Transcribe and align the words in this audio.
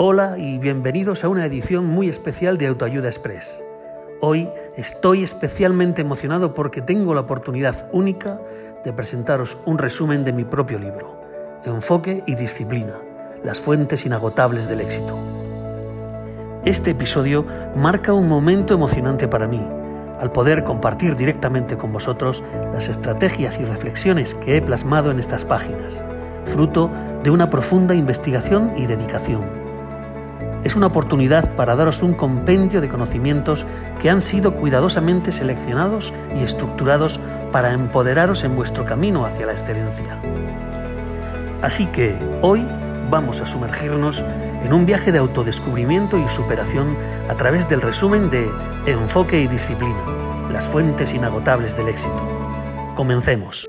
Hola 0.00 0.38
y 0.38 0.58
bienvenidos 0.58 1.24
a 1.24 1.28
una 1.28 1.44
edición 1.44 1.84
muy 1.84 2.06
especial 2.06 2.56
de 2.56 2.68
Autoayuda 2.68 3.08
Express. 3.08 3.64
Hoy 4.20 4.48
estoy 4.76 5.24
especialmente 5.24 6.02
emocionado 6.02 6.54
porque 6.54 6.80
tengo 6.80 7.14
la 7.14 7.22
oportunidad 7.22 7.88
única 7.92 8.40
de 8.84 8.92
presentaros 8.92 9.58
un 9.66 9.76
resumen 9.76 10.22
de 10.22 10.32
mi 10.32 10.44
propio 10.44 10.78
libro, 10.78 11.20
Enfoque 11.64 12.22
y 12.28 12.36
Disciplina, 12.36 12.94
las 13.42 13.60
fuentes 13.60 14.06
inagotables 14.06 14.68
del 14.68 14.82
éxito. 14.82 15.18
Este 16.64 16.92
episodio 16.92 17.44
marca 17.74 18.12
un 18.12 18.28
momento 18.28 18.74
emocionante 18.74 19.26
para 19.26 19.48
mí, 19.48 19.66
al 20.20 20.30
poder 20.30 20.62
compartir 20.62 21.16
directamente 21.16 21.76
con 21.76 21.92
vosotros 21.92 22.40
las 22.72 22.88
estrategias 22.88 23.58
y 23.58 23.64
reflexiones 23.64 24.36
que 24.36 24.58
he 24.58 24.62
plasmado 24.62 25.10
en 25.10 25.18
estas 25.18 25.44
páginas, 25.44 26.04
fruto 26.44 26.88
de 27.24 27.30
una 27.32 27.50
profunda 27.50 27.96
investigación 27.96 28.74
y 28.76 28.86
dedicación 28.86 29.57
es 30.64 30.74
una 30.74 30.88
oportunidad 30.88 31.54
para 31.54 31.76
daros 31.76 32.02
un 32.02 32.14
compendio 32.14 32.80
de 32.80 32.88
conocimientos 32.88 33.66
que 34.00 34.10
han 34.10 34.20
sido 34.20 34.54
cuidadosamente 34.54 35.32
seleccionados 35.32 36.12
y 36.34 36.42
estructurados 36.42 37.20
para 37.52 37.72
empoderaros 37.72 38.44
en 38.44 38.56
vuestro 38.56 38.84
camino 38.84 39.24
hacia 39.24 39.46
la 39.46 39.52
excelencia. 39.52 40.20
Así 41.62 41.86
que 41.86 42.16
hoy 42.42 42.64
vamos 43.10 43.40
a 43.40 43.46
sumergirnos 43.46 44.24
en 44.62 44.72
un 44.72 44.84
viaje 44.84 45.12
de 45.12 45.18
autodescubrimiento 45.18 46.18
y 46.18 46.28
superación 46.28 46.96
a 47.28 47.36
través 47.36 47.68
del 47.68 47.80
resumen 47.80 48.28
de 48.30 48.50
Enfoque 48.86 49.40
y 49.40 49.46
Disciplina, 49.46 50.48
las 50.50 50.66
fuentes 50.68 51.14
inagotables 51.14 51.76
del 51.76 51.88
éxito. 51.88 52.22
Comencemos. 52.94 53.68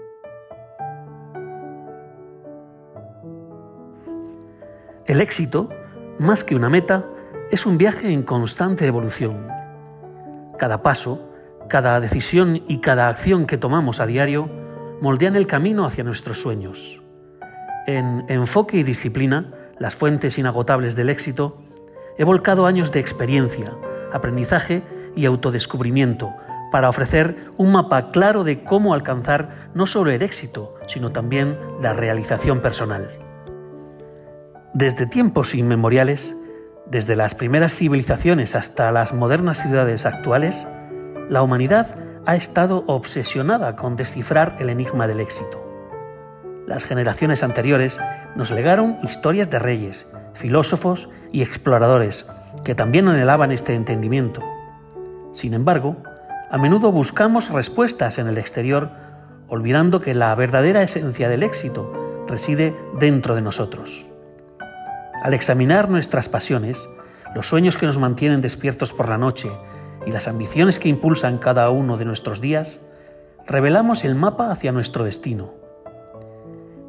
El 5.06 5.22
éxito 5.22 5.70
más 6.20 6.44
que 6.44 6.56
una 6.56 6.70
meta, 6.70 7.06
es 7.50 7.66
un 7.66 7.78
viaje 7.78 8.12
en 8.12 8.24
constante 8.24 8.86
evolución. 8.86 9.48
Cada 10.58 10.82
paso, 10.82 11.32
cada 11.70 12.00
decisión 12.02 12.62
y 12.68 12.82
cada 12.82 13.08
acción 13.08 13.46
que 13.46 13.58
tomamos 13.58 14.02
a 14.02 14.06
diario 14.06 14.50
moldean 15.02 15.38
el 15.38 15.48
camino 15.48 15.86
hacia 15.86 16.04
nuestros 16.04 16.42
sueños. 16.42 17.02
En 17.88 18.26
Enfoque 18.28 18.78
y 18.78 18.84
Disciplina, 18.84 19.54
las 19.80 19.96
fuentes 19.96 20.38
inagotables 20.38 20.98
del 20.98 21.10
éxito, 21.10 21.64
he 22.18 22.26
volcado 22.26 22.66
años 22.66 22.92
de 22.92 23.00
experiencia, 23.00 23.74
aprendizaje 24.12 24.84
y 25.16 25.26
autodescubrimiento 25.26 26.34
para 26.70 26.90
ofrecer 26.90 27.50
un 27.58 27.72
mapa 27.72 28.12
claro 28.12 28.44
de 28.44 28.64
cómo 28.66 28.94
alcanzar 28.94 29.70
no 29.74 29.88
solo 29.88 30.12
el 30.12 30.22
éxito, 30.22 30.76
sino 30.86 31.14
también 31.14 31.58
la 31.82 31.94
realización 31.94 32.60
personal. 32.60 33.29
Desde 34.74 35.08
tiempos 35.08 35.56
inmemoriales, 35.56 36.38
desde 36.86 37.16
las 37.16 37.34
primeras 37.34 37.76
civilizaciones 37.76 38.56
hasta 38.56 38.92
las 38.92 39.14
modernas 39.16 39.64
ciudades 39.64 40.06
actuales, 40.06 40.68
la 41.28 41.42
humanidad 41.42 41.96
ha 42.28 42.36
estado 42.36 42.84
obsesionada 42.86 43.76
con 43.76 43.96
descifrar 43.96 44.58
el 44.60 44.70
enigma 44.70 45.08
del 45.08 45.22
éxito. 45.22 45.66
Las 46.68 46.86
generaciones 46.86 47.42
anteriores 47.42 48.00
nos 48.36 48.52
legaron 48.52 48.98
historias 49.02 49.50
de 49.50 49.58
reyes, 49.58 50.06
filósofos 50.34 51.10
y 51.32 51.42
exploradores 51.42 52.28
que 52.64 52.76
también 52.76 53.08
anhelaban 53.08 53.52
este 53.52 53.74
entendimiento. 53.74 54.44
Sin 55.34 55.56
embargo, 55.56 55.98
a 56.52 56.60
menudo 56.60 56.92
buscamos 56.92 57.50
respuestas 57.50 58.20
en 58.20 58.28
el 58.28 58.38
exterior, 58.38 58.92
olvidando 59.48 60.00
que 60.00 60.14
la 60.14 60.34
verdadera 60.36 60.84
esencia 60.84 61.28
del 61.28 61.42
éxito 61.42 61.92
reside 62.28 62.76
dentro 63.00 63.34
de 63.34 63.42
nosotros. 63.42 64.09
Al 65.22 65.34
examinar 65.34 65.90
nuestras 65.90 66.30
pasiones, 66.30 66.88
los 67.36 67.48
sueños 67.48 67.78
que 67.78 67.86
nos 67.86 67.98
mantienen 67.98 68.40
despiertos 68.40 68.94
por 68.94 69.10
la 69.10 69.18
noche 69.18 69.52
y 70.06 70.12
las 70.12 70.30
ambiciones 70.30 70.80
que 70.80 70.88
impulsan 70.88 71.40
cada 71.40 71.70
uno 71.70 71.98
de 71.98 72.06
nuestros 72.06 72.40
días, 72.40 72.80
revelamos 73.46 74.06
el 74.06 74.16
mapa 74.16 74.50
hacia 74.50 74.72
nuestro 74.72 75.04
destino. 75.04 75.54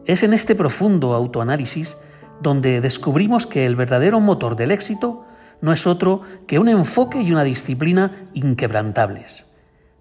Es 0.07 0.23
en 0.23 0.33
este 0.33 0.55
profundo 0.55 1.15
autoanálisis 1.15 1.97
donde 2.41 2.81
descubrimos 2.81 3.47
que 3.47 3.67
el 3.67 3.75
verdadero 3.75 4.21
motor 4.21 4.55
del 4.55 4.71
éxito 4.71 5.25
no 5.61 5.73
es 5.73 5.87
otro 5.87 6.23
que 6.47 6.59
un 6.59 6.69
enfoque 6.69 7.21
y 7.21 7.33
una 7.33 7.45
disciplina 7.45 8.29
inquebrantables, 8.33 9.47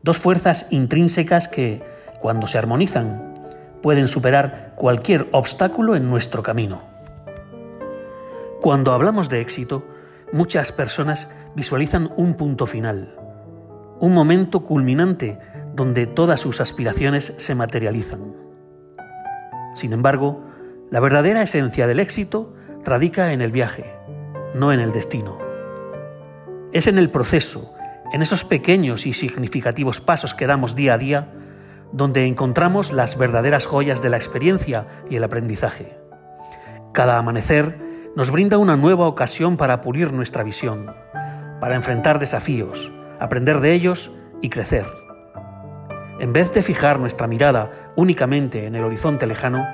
dos 0.04 0.18
fuerzas 0.18 0.68
intrínsecas 0.70 1.48
que, 1.48 1.82
cuando 2.22 2.46
se 2.46 2.60
armonizan, 2.60 3.34
pueden 3.82 4.08
superar 4.08 4.74
cualquier 4.76 5.28
obstáculo 5.32 5.96
en 5.96 6.10
nuestro 6.10 6.44
camino. 6.44 6.89
Cuando 8.62 8.92
hablamos 8.92 9.30
de 9.30 9.40
éxito, 9.40 9.86
muchas 10.34 10.74
personas 10.74 11.32
visualizan 11.56 12.12
un 12.18 12.34
punto 12.34 12.66
final, 12.66 13.16
un 14.02 14.14
momento 14.14 14.66
culminante 14.66 15.40
donde 15.76 16.08
todas 16.08 16.42
sus 16.42 16.60
aspiraciones 16.60 17.34
se 17.38 17.56
materializan. 17.56 18.36
Sin 19.76 19.94
embargo, 19.94 20.44
la 20.92 21.00
verdadera 21.00 21.42
esencia 21.42 21.88
del 21.88 22.02
éxito 22.02 22.54
radica 22.84 23.32
en 23.32 23.42
el 23.42 23.54
viaje, 23.54 23.96
no 24.54 24.74
en 24.74 24.82
el 24.82 24.92
destino. 24.92 25.38
Es 26.74 26.88
en 26.88 26.98
el 26.98 27.10
proceso, 27.10 27.74
en 28.12 28.22
esos 28.22 28.44
pequeños 28.44 29.06
y 29.06 29.14
significativos 29.14 30.02
pasos 30.02 30.34
que 30.34 30.48
damos 30.48 30.76
día 30.76 30.96
a 30.96 30.98
día, 30.98 31.32
donde 31.94 32.26
encontramos 32.26 32.92
las 32.92 33.18
verdaderas 33.18 33.66
joyas 33.66 34.02
de 34.02 34.10
la 34.10 34.18
experiencia 34.18 34.86
y 35.10 35.16
el 35.16 35.24
aprendizaje. 35.24 35.98
Cada 36.92 37.18
amanecer 37.18 37.89
nos 38.16 38.32
brinda 38.32 38.58
una 38.58 38.76
nueva 38.76 39.08
ocasión 39.08 39.58
para 39.58 39.82
pulir 39.82 40.14
nuestra 40.14 40.44
visión, 40.44 40.94
para 41.60 41.76
enfrentar 41.76 42.20
desafíos, 42.20 42.92
aprender 43.20 43.60
de 43.60 43.74
ellos 43.74 44.12
y 44.42 44.50
crecer. 44.50 44.86
En 46.20 46.34
vez 46.34 46.52
de 46.52 46.62
fijar 46.62 47.00
nuestra 47.00 47.28
mirada 47.28 47.92
únicamente 47.96 48.66
en 48.66 48.76
el 48.76 48.84
horizonte 48.84 49.26
lejano, 49.26 49.66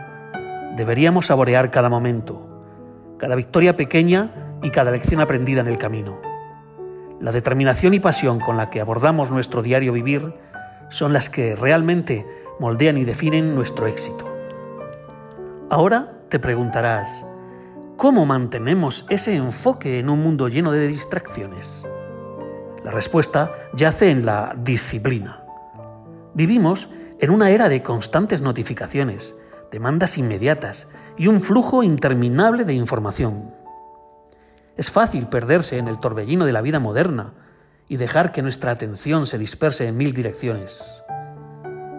deberíamos 0.75 1.27
saborear 1.27 1.71
cada 1.71 1.89
momento, 1.89 3.17
cada 3.17 3.35
victoria 3.35 3.75
pequeña 3.75 4.57
y 4.61 4.69
cada 4.69 4.91
lección 4.91 5.21
aprendida 5.21 5.61
en 5.61 5.67
el 5.67 5.77
camino. 5.77 6.19
La 7.19 7.31
determinación 7.31 7.93
y 7.93 7.99
pasión 7.99 8.39
con 8.39 8.57
la 8.57 8.69
que 8.69 8.81
abordamos 8.81 9.31
nuestro 9.31 9.63
diario 9.63 9.93
vivir 9.93 10.33
son 10.89 11.13
las 11.13 11.29
que 11.29 11.55
realmente 11.55 12.25
moldean 12.59 12.97
y 12.97 13.05
definen 13.05 13.55
nuestro 13.55 13.87
éxito. 13.87 14.31
Ahora 15.69 16.13
te 16.29 16.39
preguntarás, 16.39 17.25
¿Cómo 17.97 18.25
mantenemos 18.25 19.05
ese 19.09 19.35
enfoque 19.35 19.99
en 19.99 20.09
un 20.09 20.21
mundo 20.21 20.49
lleno 20.49 20.73
de 20.73 20.85
distracciones? 20.85 21.87
La 22.83 22.91
respuesta 22.91 23.53
yace 23.73 24.09
en 24.09 24.25
la 24.25 24.53
disciplina. 24.57 25.45
Vivimos 26.33 26.89
en 27.21 27.29
una 27.29 27.51
era 27.51 27.69
de 27.69 27.81
constantes 27.81 28.41
notificaciones, 28.41 29.37
demandas 29.71 30.17
inmediatas 30.17 30.89
y 31.17 31.27
un 31.27 31.39
flujo 31.39 31.83
interminable 31.83 32.65
de 32.65 32.73
información. 32.73 33.53
Es 34.75 34.91
fácil 34.91 35.27
perderse 35.27 35.77
en 35.77 35.87
el 35.87 35.97
torbellino 35.97 36.45
de 36.45 36.51
la 36.51 36.61
vida 36.61 36.79
moderna 36.79 37.33
y 37.87 37.95
dejar 37.95 38.33
que 38.33 38.41
nuestra 38.41 38.71
atención 38.71 39.25
se 39.25 39.37
disperse 39.37 39.87
en 39.87 39.95
mil 39.95 40.13
direcciones. 40.13 41.01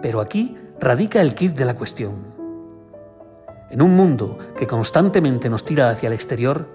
Pero 0.03 0.21
aquí 0.21 0.55
radica 0.79 1.21
el 1.21 1.33
kit 1.33 1.55
de 1.55 1.65
la 1.65 1.73
cuestión. 1.75 2.36
En 3.69 3.81
un 3.81 3.95
mundo 3.95 4.37
que 4.57 4.67
constantemente 4.67 5.49
nos 5.49 5.65
tira 5.65 5.89
hacia 5.89 6.07
el 6.07 6.13
exterior, 6.13 6.67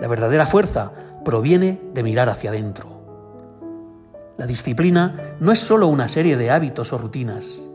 la 0.00 0.08
verdadera 0.08 0.46
fuerza 0.46 0.92
proviene 1.24 1.80
de 1.92 2.02
mirar 2.02 2.28
hacia 2.28 2.50
adentro. 2.50 3.00
La 4.38 4.46
disciplina 4.46 5.34
no 5.40 5.52
es 5.52 5.58
solo 5.58 5.88
una 5.88 6.08
serie 6.08 6.36
de 6.36 6.50
hábitos 6.50 6.92
o 6.92 6.98
rutinas, 6.98 7.68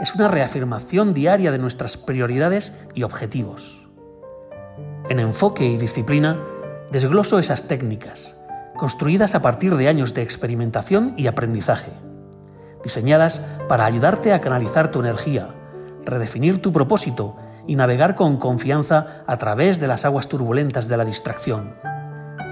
es 0.00 0.14
una 0.16 0.26
reafirmación 0.26 1.14
diaria 1.14 1.52
de 1.52 1.58
nuestras 1.58 1.96
prioridades 1.96 2.72
y 2.94 3.04
objetivos. 3.04 3.88
En 5.08 5.20
enfoque 5.20 5.64
y 5.64 5.76
disciplina 5.76 6.40
desgloso 6.90 7.38
esas 7.38 7.68
técnicas, 7.68 8.36
construidas 8.76 9.34
a 9.34 9.42
partir 9.42 9.76
de 9.76 9.88
años 9.88 10.12
de 10.12 10.22
experimentación 10.22 11.14
y 11.16 11.28
aprendizaje, 11.28 11.92
diseñadas 12.82 13.40
para 13.68 13.84
ayudarte 13.84 14.32
a 14.32 14.40
canalizar 14.40 14.90
tu 14.90 15.00
energía, 15.00 15.54
redefinir 16.04 16.60
tu 16.60 16.72
propósito 16.72 17.36
y 17.66 17.76
navegar 17.76 18.14
con 18.14 18.36
confianza 18.36 19.22
a 19.26 19.36
través 19.36 19.80
de 19.80 19.86
las 19.86 20.04
aguas 20.04 20.28
turbulentas 20.28 20.88
de 20.88 20.96
la 20.96 21.04
distracción. 21.04 21.74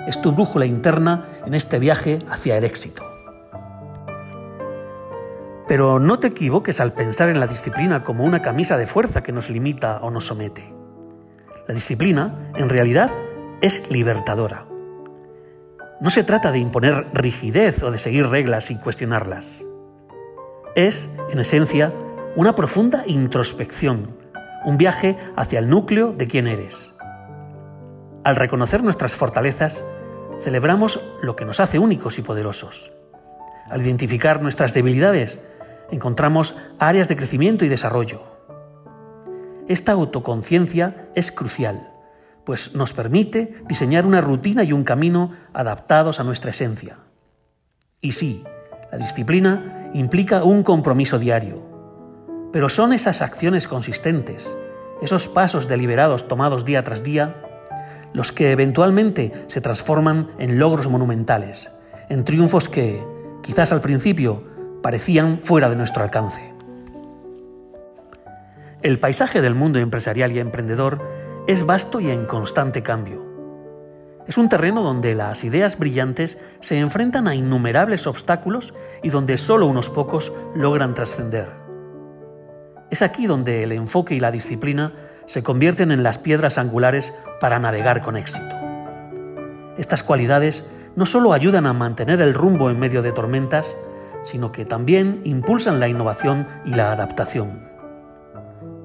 Es 0.06 0.20
tu 0.20 0.32
brújula 0.32 0.66
interna 0.66 1.26
en 1.46 1.54
este 1.54 1.78
viaje 1.78 2.18
hacia 2.28 2.56
el 2.56 2.64
éxito. 2.64 3.04
Pero 5.68 6.00
no 6.00 6.18
te 6.18 6.28
equivoques 6.28 6.80
al 6.80 6.92
pensar 6.92 7.28
en 7.28 7.38
la 7.38 7.46
disciplina 7.46 8.02
como 8.02 8.24
una 8.24 8.42
camisa 8.42 8.76
de 8.76 8.86
fuerza 8.86 9.22
que 9.22 9.32
nos 9.32 9.50
limita 9.50 9.98
o 10.02 10.10
nos 10.10 10.26
somete. 10.26 10.72
La 11.68 11.74
disciplina, 11.74 12.50
en 12.56 12.68
realidad, 12.68 13.10
es 13.60 13.90
libertadora. 13.90 14.66
No 16.00 16.10
se 16.10 16.24
trata 16.24 16.50
de 16.50 16.58
imponer 16.58 17.08
rigidez 17.12 17.82
o 17.82 17.90
de 17.90 17.98
seguir 17.98 18.26
reglas 18.26 18.64
sin 18.64 18.78
cuestionarlas. 18.78 19.64
Es, 20.74 21.10
en 21.30 21.38
esencia, 21.38 21.92
una 22.36 22.54
profunda 22.54 23.04
introspección 23.06 24.19
un 24.64 24.76
viaje 24.76 25.18
hacia 25.36 25.58
el 25.58 25.68
núcleo 25.68 26.12
de 26.12 26.26
quién 26.26 26.46
eres. 26.46 26.94
Al 28.24 28.36
reconocer 28.36 28.82
nuestras 28.82 29.14
fortalezas, 29.14 29.84
celebramos 30.40 31.00
lo 31.22 31.36
que 31.36 31.44
nos 31.44 31.60
hace 31.60 31.78
únicos 31.78 32.18
y 32.18 32.22
poderosos. 32.22 32.92
Al 33.70 33.80
identificar 33.82 34.42
nuestras 34.42 34.74
debilidades, 34.74 35.40
encontramos 35.90 36.56
áreas 36.78 37.08
de 37.08 37.16
crecimiento 37.16 37.64
y 37.64 37.68
desarrollo. 37.68 38.22
Esta 39.68 39.92
autoconciencia 39.92 41.08
es 41.14 41.30
crucial, 41.30 41.92
pues 42.44 42.74
nos 42.74 42.92
permite 42.92 43.54
diseñar 43.68 44.06
una 44.06 44.20
rutina 44.20 44.64
y 44.64 44.72
un 44.72 44.84
camino 44.84 45.32
adaptados 45.52 46.20
a 46.20 46.24
nuestra 46.24 46.50
esencia. 46.50 46.98
Y 48.00 48.12
sí, 48.12 48.44
la 48.90 48.98
disciplina 48.98 49.90
implica 49.94 50.42
un 50.42 50.62
compromiso 50.62 51.18
diario, 51.18 51.69
pero 52.52 52.68
son 52.68 52.92
esas 52.92 53.22
acciones 53.22 53.68
consistentes, 53.68 54.56
esos 55.02 55.28
pasos 55.28 55.68
deliberados 55.68 56.28
tomados 56.28 56.64
día 56.64 56.82
tras 56.82 57.02
día, 57.02 57.36
los 58.12 58.32
que 58.32 58.52
eventualmente 58.52 59.32
se 59.46 59.60
transforman 59.60 60.30
en 60.38 60.58
logros 60.58 60.88
monumentales, 60.88 61.70
en 62.08 62.24
triunfos 62.24 62.68
que, 62.68 63.02
quizás 63.42 63.72
al 63.72 63.80
principio, 63.80 64.42
parecían 64.82 65.38
fuera 65.40 65.70
de 65.70 65.76
nuestro 65.76 66.02
alcance. 66.02 66.52
El 68.82 68.98
paisaje 68.98 69.40
del 69.42 69.54
mundo 69.54 69.78
empresarial 69.78 70.32
y 70.32 70.40
emprendedor 70.40 71.00
es 71.46 71.64
vasto 71.64 72.00
y 72.00 72.10
en 72.10 72.26
constante 72.26 72.82
cambio. 72.82 73.26
Es 74.26 74.38
un 74.38 74.48
terreno 74.48 74.82
donde 74.82 75.14
las 75.14 75.44
ideas 75.44 75.78
brillantes 75.78 76.38
se 76.60 76.78
enfrentan 76.78 77.28
a 77.28 77.34
innumerables 77.34 78.06
obstáculos 78.06 78.74
y 79.02 79.10
donde 79.10 79.36
solo 79.36 79.66
unos 79.66 79.90
pocos 79.90 80.32
logran 80.54 80.94
trascender. 80.94 81.69
Es 82.90 83.02
aquí 83.02 83.26
donde 83.26 83.62
el 83.62 83.72
enfoque 83.72 84.14
y 84.14 84.20
la 84.20 84.32
disciplina 84.32 84.92
se 85.26 85.42
convierten 85.42 85.92
en 85.92 86.02
las 86.02 86.18
piedras 86.18 86.58
angulares 86.58 87.14
para 87.40 87.60
navegar 87.60 88.02
con 88.02 88.16
éxito. 88.16 88.56
Estas 89.78 90.02
cualidades 90.02 90.68
no 90.96 91.06
solo 91.06 91.32
ayudan 91.32 91.66
a 91.66 91.72
mantener 91.72 92.20
el 92.20 92.34
rumbo 92.34 92.68
en 92.68 92.80
medio 92.80 93.00
de 93.00 93.12
tormentas, 93.12 93.76
sino 94.22 94.50
que 94.50 94.64
también 94.64 95.20
impulsan 95.24 95.78
la 95.78 95.88
innovación 95.88 96.48
y 96.64 96.74
la 96.74 96.92
adaptación. 96.92 97.68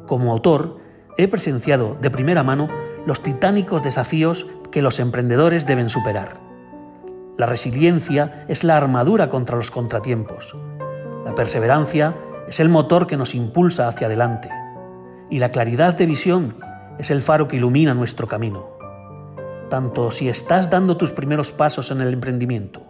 Como 0.05 0.31
autor, 0.31 0.77
he 1.17 1.27
presenciado 1.27 1.97
de 1.99 2.11
primera 2.11 2.43
mano 2.43 2.67
los 3.07 3.23
titánicos 3.23 3.81
desafíos 3.81 4.47
que 4.71 4.83
los 4.83 4.99
emprendedores 4.99 5.65
deben 5.65 5.89
superar. 5.89 6.37
La 7.37 7.47
resiliencia 7.47 8.45
es 8.47 8.63
la 8.63 8.77
armadura 8.77 9.29
contra 9.29 9.57
los 9.57 9.71
contratiempos. 9.71 10.55
La 11.25 11.33
perseverancia 11.33 12.13
es 12.47 12.59
el 12.59 12.69
motor 12.69 13.07
que 13.07 13.17
nos 13.17 13.35
impulsa 13.35 13.87
hacia 13.87 14.07
adelante. 14.07 14.49
Y 15.29 15.39
la 15.39 15.51
claridad 15.51 15.95
de 15.95 16.05
visión 16.05 16.57
es 16.99 17.11
el 17.11 17.21
faro 17.21 17.47
que 17.47 17.57
ilumina 17.57 17.93
nuestro 17.93 18.27
camino. 18.27 18.69
Tanto 19.69 20.11
si 20.11 20.29
estás 20.29 20.69
dando 20.69 20.97
tus 20.97 21.11
primeros 21.11 21.51
pasos 21.51 21.91
en 21.91 22.01
el 22.01 22.13
emprendimiento, 22.13 22.83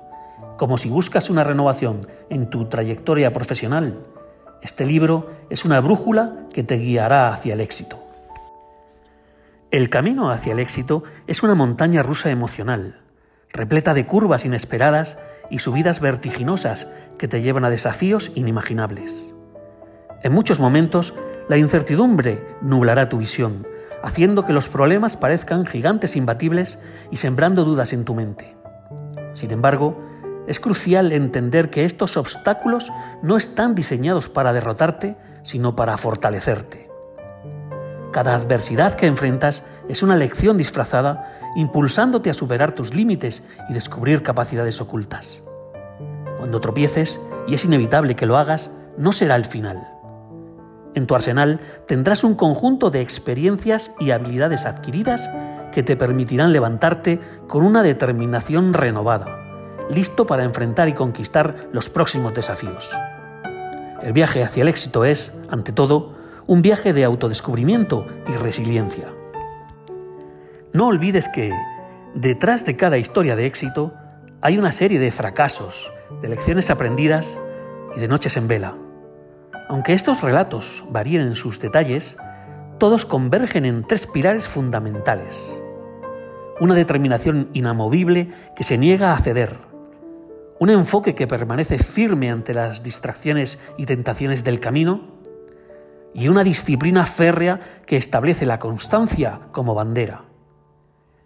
como 0.58 0.78
si 0.78 0.90
buscas 0.90 1.30
una 1.30 1.44
renovación 1.44 2.08
en 2.30 2.50
tu 2.50 2.66
trayectoria 2.66 3.32
profesional, 3.34 4.00
este 4.62 4.86
libro 4.86 5.30
es 5.50 5.64
una 5.64 5.80
brújula 5.80 6.48
que 6.52 6.64
te 6.64 6.78
guiará 6.78 7.32
hacia 7.32 7.54
el 7.54 7.62
éxito. 7.62 8.00
El 9.72 9.90
camino 9.90 10.32
hacia 10.32 10.54
el 10.54 10.60
éxito 10.60 11.04
es 11.28 11.44
una 11.44 11.56
montaña 11.56 12.02
rusa 12.04 12.30
emocional, 12.30 13.02
repleta 13.52 13.94
de 13.94 14.06
curvas 14.06 14.46
inesperadas 14.46 15.18
y 15.50 15.60
subidas 15.60 16.00
vertiginosas 16.00 16.88
que 17.18 17.28
te 17.28 17.42
llevan 17.42 17.66
a 17.66 17.70
desafíos 17.70 18.32
inimaginables. 18.36 19.35
En 20.24 20.34
muchos 20.34 20.60
momentos, 20.60 21.14
la 21.48 21.58
incertidumbre 21.58 22.46
nublará 22.62 23.10
tu 23.10 23.18
visión, 23.18 23.68
haciendo 24.04 24.46
que 24.46 24.54
los 24.54 24.70
problemas 24.70 25.18
parezcan 25.18 25.66
gigantes 25.66 26.16
imbatibles 26.16 26.80
y 27.12 27.18
sembrando 27.18 27.64
dudas 27.64 27.94
en 27.94 28.06
tu 28.06 28.16
mente. 28.16 28.56
Sin 29.34 29.52
embargo, 29.52 30.00
es 30.48 30.60
crucial 30.60 31.12
entender 31.12 31.70
que 31.70 31.86
estos 31.86 32.18
obstáculos 32.18 32.92
no 33.22 33.36
están 33.36 33.76
diseñados 33.76 34.30
para 34.30 34.54
derrotarte, 34.54 35.18
sino 35.44 35.76
para 35.76 35.98
fortalecerte. 35.98 36.90
Cada 38.12 38.36
adversidad 38.36 38.94
que 38.94 39.08
enfrentas 39.08 39.64
es 39.90 40.02
una 40.02 40.16
lección 40.16 40.58
disfrazada, 40.58 41.34
impulsándote 41.56 42.30
a 42.30 42.34
superar 42.34 42.74
tus 42.74 42.96
límites 42.96 43.44
y 43.70 43.74
descubrir 43.74 44.24
capacidades 44.24 44.80
ocultas. 44.80 45.44
Cuando 46.38 46.60
tropieces, 46.60 47.20
y 47.48 47.56
es 47.56 47.66
inevitable 47.66 48.16
que 48.16 48.26
lo 48.26 48.38
hagas, 48.38 48.72
no 48.98 49.12
será 49.12 49.36
el 49.36 49.46
final. 49.46 49.95
En 50.96 51.06
tu 51.06 51.14
arsenal 51.14 51.60
tendrás 51.88 52.24
un 52.24 52.36
conjunto 52.36 52.90
de 52.90 53.02
experiencias 53.02 53.94
y 54.00 54.12
habilidades 54.12 54.66
adquiridas 54.66 55.30
que 55.72 55.84
te 55.84 55.96
permitirán 55.96 56.52
levantarte 56.52 57.20
con 57.48 57.64
una 57.64 57.84
determinación 57.84 58.74
renovada 58.74 59.46
listo 59.90 60.26
para 60.26 60.44
enfrentar 60.44 60.88
y 60.88 60.94
conquistar 60.94 61.70
los 61.72 61.90
próximos 61.90 62.34
desafíos. 62.34 62.90
El 64.02 64.14
viaje 64.14 64.44
hacia 64.44 64.64
el 64.64 64.70
éxito 64.70 65.06
es, 65.06 65.34
ante 65.50 65.72
todo, 65.72 66.16
un 66.48 66.62
viaje 66.62 66.94
de 66.94 67.04
autodescubrimiento 67.04 68.06
y 68.28 68.34
resiliencia. 68.34 69.12
No 70.74 70.88
olvides 70.88 71.30
que, 71.30 71.52
detrás 72.14 72.66
de 72.66 72.76
cada 72.76 72.98
historia 72.98 73.36
de 73.36 73.46
éxito, 73.46 73.94
hay 74.42 74.58
una 74.58 74.72
serie 74.72 75.00
de 75.00 75.12
fracasos, 75.12 75.92
de 76.22 76.30
lecciones 76.30 76.70
aprendidas 76.70 77.40
y 77.96 78.00
de 78.00 78.08
noches 78.08 78.38
en 78.38 78.48
vela. 78.48 78.76
Aunque 79.68 79.94
estos 79.94 80.22
relatos 80.22 80.86
varíen 80.90 81.22
en 81.22 81.36
sus 81.36 81.60
detalles, 81.60 82.18
todos 82.78 83.06
convergen 83.06 83.66
en 83.66 83.86
tres 83.86 84.06
pilares 84.06 84.48
fundamentales. 84.48 85.62
Una 86.60 86.76
determinación 86.76 87.50
inamovible 87.54 88.30
que 88.56 88.64
se 88.64 88.78
niega 88.78 89.14
a 89.14 89.20
ceder, 89.20 89.58
un 90.60 90.70
enfoque 90.70 91.16
que 91.16 91.28
permanece 91.28 91.80
firme 91.80 92.32
ante 92.32 92.54
las 92.54 92.82
distracciones 92.82 93.60
y 93.78 93.86
tentaciones 93.86 94.44
del 94.44 94.60
camino, 94.60 95.16
y 96.14 96.30
una 96.30 96.46
disciplina 96.46 97.06
férrea 97.06 97.60
que 97.86 97.98
establece 97.98 98.46
la 98.46 98.58
constancia 98.58 99.42
como 99.52 99.76
bandera. 99.76 100.24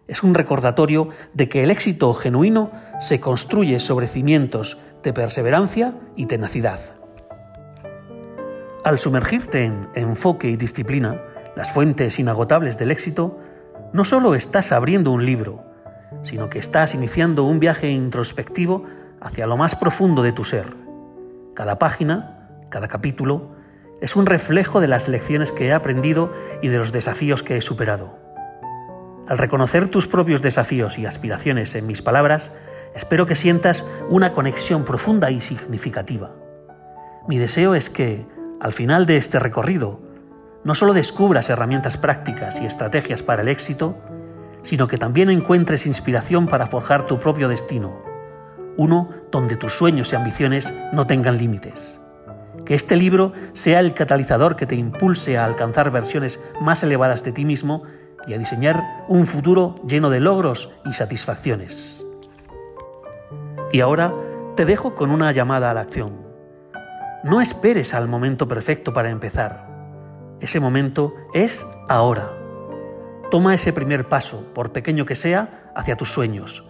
Es 0.07 0.23
un 0.23 0.33
recordatorio 0.33 1.09
de 1.35 1.47
que 1.47 1.63
el 1.63 1.69
éxito 1.69 2.11
genuino 2.15 2.71
se 2.99 3.19
construye 3.19 3.77
sobre 3.77 4.07
cimientos 4.07 4.79
de 5.03 5.13
perseverancia 5.13 5.93
y 6.15 6.25
tenacidad. 6.25 6.98
Al 8.85 8.97
sumergirte 8.97 9.65
en 9.65 9.89
enfoque 9.93 10.49
y 10.49 10.55
disciplina, 10.55 11.21
las 11.55 11.73
fuentes 11.73 12.17
inagotables 12.17 12.77
del 12.77 12.91
éxito, 12.91 13.37
no 13.91 14.05
solo 14.05 14.35
estás 14.35 14.71
abriendo 14.71 15.11
un 15.11 15.25
libro, 15.25 15.65
sino 16.21 16.49
que 16.49 16.59
estás 16.59 16.95
iniciando 16.95 17.43
un 17.43 17.59
viaje 17.59 17.89
introspectivo 17.89 18.85
hacia 19.19 19.47
lo 19.47 19.57
más 19.57 19.75
profundo 19.75 20.23
de 20.23 20.31
tu 20.31 20.45
ser. 20.45 20.77
Cada 21.55 21.77
página, 21.77 22.47
cada 22.69 22.87
capítulo, 22.87 23.55
es 23.99 24.15
un 24.15 24.25
reflejo 24.25 24.79
de 24.79 24.87
las 24.87 25.09
lecciones 25.09 25.51
que 25.51 25.67
he 25.67 25.73
aprendido 25.73 26.31
y 26.61 26.69
de 26.69 26.77
los 26.77 26.93
desafíos 26.93 27.43
que 27.43 27.57
he 27.57 27.61
superado. 27.61 28.17
Al 29.27 29.37
reconocer 29.37 29.89
tus 29.89 30.07
propios 30.07 30.41
desafíos 30.41 30.97
y 30.97 31.05
aspiraciones 31.05 31.75
en 31.75 31.85
mis 31.85 32.01
palabras, 32.01 32.53
espero 32.95 33.25
que 33.25 33.35
sientas 33.35 33.85
una 34.07 34.31
conexión 34.31 34.85
profunda 34.85 35.31
y 35.31 35.41
significativa. 35.41 36.31
Mi 37.27 37.37
deseo 37.37 37.75
es 37.75 37.89
que, 37.89 38.25
al 38.59 38.71
final 38.71 39.05
de 39.05 39.17
este 39.17 39.39
recorrido, 39.39 39.99
no 40.63 40.75
solo 40.75 40.93
descubras 40.93 41.49
herramientas 41.49 41.97
prácticas 41.97 42.61
y 42.61 42.65
estrategias 42.65 43.23
para 43.23 43.41
el 43.41 43.47
éxito, 43.47 43.97
sino 44.61 44.87
que 44.87 44.97
también 44.97 45.29
encuentres 45.29 45.85
inspiración 45.85 46.47
para 46.47 46.67
forjar 46.67 47.05
tu 47.05 47.17
propio 47.17 47.47
destino 47.47 48.09
uno 48.79 49.09
donde 49.29 49.57
tus 49.57 49.73
sueños 49.73 50.13
y 50.13 50.15
ambiciones 50.15 50.73
no 50.93 51.05
tengan 51.05 51.37
límites. 51.37 51.99
Que 52.65 52.75
este 52.75 52.95
libro 52.95 53.33
sea 53.51 53.81
el 53.81 53.93
catalizador 53.93 54.55
que 54.55 54.65
te 54.65 54.75
impulse 54.75 55.37
a 55.37 55.43
alcanzar 55.43 55.91
versiones 55.91 56.39
más 56.61 56.81
elevadas 56.81 57.21
de 57.25 57.33
ti 57.33 57.43
mismo 57.43 57.83
y 58.25 58.33
a 58.33 58.37
diseñar 58.37 58.81
un 59.09 59.25
futuro 59.25 59.75
lleno 59.85 60.09
de 60.09 60.21
logros 60.21 60.73
y 60.85 60.93
satisfacciones. 60.93 62.07
Y 63.73 63.81
ahora 63.81 64.13
te 64.55 64.63
dejo 64.63 64.95
con 64.95 65.11
una 65.11 65.33
llamada 65.33 65.71
a 65.71 65.73
la 65.73 65.81
acción. 65.81 66.28
No 67.21 67.41
esperes 67.41 67.93
al 67.93 68.07
momento 68.07 68.47
perfecto 68.47 68.93
para 68.93 69.09
empezar. 69.09 69.67
Ese 70.39 70.61
momento 70.61 71.13
es 71.33 71.67
ahora. 71.89 72.31
Toma 73.29 73.53
ese 73.53 73.73
primer 73.73 74.07
paso, 74.07 74.45
por 74.53 74.71
pequeño 74.71 75.05
que 75.05 75.15
sea, 75.15 75.69
hacia 75.75 75.97
tus 75.97 76.11
sueños. 76.11 76.65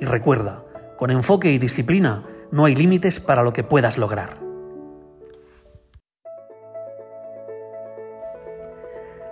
Y 0.00 0.04
recuerda, 0.04 0.64
con 0.98 1.12
enfoque 1.12 1.52
y 1.52 1.58
disciplina 1.58 2.24
no 2.50 2.64
hay 2.64 2.74
límites 2.74 3.20
para 3.20 3.44
lo 3.44 3.52
que 3.52 3.62
puedas 3.62 3.96
lograr. 3.96 4.30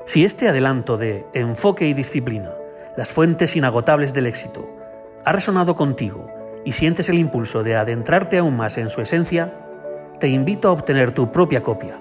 Si 0.04 0.24
este 0.24 0.48
adelanto 0.48 0.96
de 0.96 1.26
enfoque 1.34 1.88
y 1.88 1.94
disciplina, 1.94 2.52
las 2.96 3.10
fuentes 3.10 3.56
inagotables 3.56 4.12
del 4.12 4.26
éxito, 4.26 4.68
ha 5.24 5.32
resonado 5.32 5.74
contigo 5.74 6.30
y 6.64 6.72
sientes 6.72 7.08
el 7.08 7.18
impulso 7.18 7.64
de 7.64 7.74
adentrarte 7.74 8.38
aún 8.38 8.56
más 8.56 8.78
en 8.78 8.90
su 8.90 9.00
esencia, 9.00 9.54
te 10.22 10.28
invito 10.28 10.68
a 10.68 10.70
obtener 10.70 11.10
tu 11.10 11.32
propia 11.32 11.64
copia. 11.64 11.94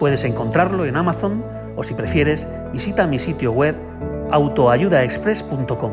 Puedes 0.00 0.24
encontrarlo 0.24 0.84
en 0.84 0.96
Amazon 0.96 1.44
o 1.76 1.84
si 1.84 1.94
prefieres, 1.94 2.48
visita 2.72 3.06
mi 3.06 3.20
sitio 3.20 3.52
web 3.52 3.76
autoayudaexpress.com. 4.32 5.92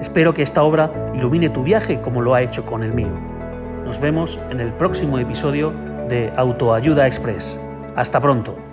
Espero 0.00 0.32
que 0.32 0.42
esta 0.42 0.62
obra 0.62 1.10
ilumine 1.16 1.48
tu 1.48 1.64
viaje 1.64 2.00
como 2.00 2.22
lo 2.22 2.36
ha 2.36 2.42
hecho 2.42 2.64
con 2.64 2.84
el 2.84 2.92
mío. 2.94 3.10
Nos 3.84 3.98
vemos 3.98 4.38
en 4.50 4.60
el 4.60 4.72
próximo 4.74 5.18
episodio 5.18 5.72
de 6.08 6.32
Autoayuda 6.36 7.08
Express. 7.08 7.58
Hasta 7.96 8.20
pronto. 8.20 8.71